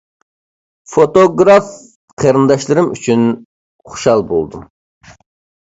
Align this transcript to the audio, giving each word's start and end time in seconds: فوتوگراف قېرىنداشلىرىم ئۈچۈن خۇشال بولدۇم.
فوتوگراف 0.93 1.67
قېرىنداشلىرىم 2.23 2.87
ئۈچۈن 2.95 3.29
خۇشال 3.93 4.29
بولدۇم. 4.33 4.69